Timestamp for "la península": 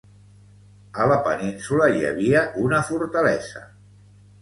1.11-1.91